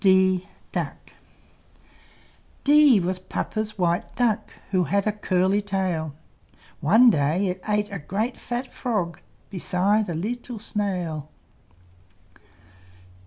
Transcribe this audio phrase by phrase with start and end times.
[0.03, 0.47] D
[2.63, 6.15] D was Papa's white Duck, Who had a curly tail;
[6.79, 11.29] One day it ate a great fat frog, Besides a leetle snail.